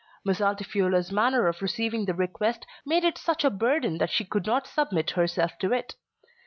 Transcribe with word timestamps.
Miss 0.25 0.41
Altifiorla's 0.41 1.11
manner 1.11 1.45
of 1.45 1.61
receiving 1.61 2.05
the 2.05 2.15
request 2.15 2.65
made 2.87 3.03
it 3.03 3.19
such 3.19 3.43
a 3.43 3.51
burden 3.51 3.99
that 3.99 4.09
she 4.09 4.25
could 4.25 4.47
not 4.47 4.65
submit 4.65 5.11
herself 5.11 5.51
to 5.59 5.71
it. 5.73 5.93